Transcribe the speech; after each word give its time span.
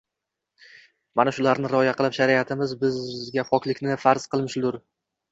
Mana 1.19 1.33
shularni 1.37 1.69
rioya 1.73 1.91
qilub, 1.99 2.15
shariatimiz 2.19 2.73
bizga 2.85 3.43
poklikni 3.51 3.99
farz 4.05 4.25
qilmishdur 4.33 4.79